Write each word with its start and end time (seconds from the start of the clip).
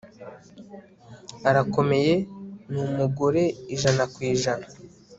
arakomeye, 1.49 2.13
ni 2.71 2.79
umugore 2.87 3.43
ijana 3.75 4.03
ku 4.13 4.19
ijana 4.31 4.65